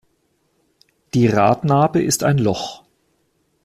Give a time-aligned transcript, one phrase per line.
[1.13, 2.83] Die Radnabe ist ein Loch.